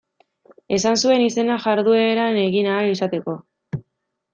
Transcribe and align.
Esan 0.77 0.97
zuen 1.03 1.27
izenak 1.27 1.63
jardueran 1.67 2.43
egin 2.49 2.75
ahal 2.75 2.93
izateko. 2.97 3.41